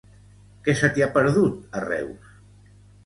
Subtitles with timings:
[0.67, 2.33] Què se t'hi ha perdut, a Reus?